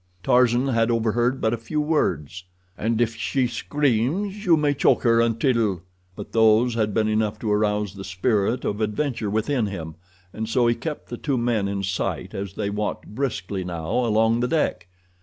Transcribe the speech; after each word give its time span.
Tarzan 0.23 0.69
had 0.69 0.89
overheard 0.89 1.39
but 1.39 1.53
a 1.53 1.57
few 1.57 1.79
words: 1.79 2.45
"And 2.75 2.99
if 2.99 3.15
she 3.15 3.45
screams 3.45 4.43
you 4.47 4.57
may 4.57 4.73
choke 4.73 5.03
her 5.03 5.21
until—" 5.21 5.83
But 6.15 6.31
those 6.31 6.73
had 6.73 6.91
been 6.91 7.07
enough 7.07 7.37
to 7.37 7.51
arouse 7.51 7.93
the 7.93 8.03
spirit 8.03 8.65
of 8.65 8.81
adventure 8.81 9.29
within 9.29 9.67
him, 9.67 9.93
and 10.33 10.49
so 10.49 10.65
he 10.65 10.73
kept 10.73 11.09
the 11.09 11.17
two 11.17 11.37
men 11.37 11.67
in 11.67 11.83
sight 11.83 12.33
as 12.33 12.53
they 12.55 12.71
walked, 12.71 13.09
briskly 13.09 13.63
now, 13.63 13.91
along 14.03 14.39
the 14.39 14.47
deck. 14.47 14.87